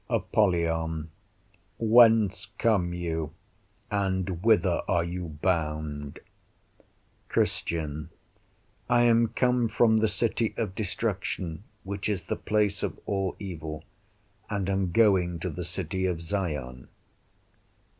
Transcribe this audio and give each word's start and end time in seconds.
Apollyon 0.09 1.11
Whence 1.77 2.47
come 2.57 2.91
you? 2.91 3.33
and 3.91 4.43
whither 4.43 4.81
are 4.87 5.03
you 5.03 5.37
bound? 5.43 6.19
Christian 7.29 8.09
I 8.89 9.03
am 9.03 9.27
come 9.27 9.67
from 9.69 9.97
the 9.97 10.07
City 10.07 10.55
of 10.57 10.73
Destruction, 10.73 11.65
which 11.83 12.09
is 12.09 12.23
the 12.23 12.35
place 12.35 12.81
of 12.81 12.99
all 13.05 13.35
evil, 13.37 13.83
and 14.49 14.67
am 14.71 14.89
going 14.91 15.37
to 15.41 15.51
the 15.51 15.63
City 15.63 16.07
of 16.07 16.19
Zion. 16.19 16.87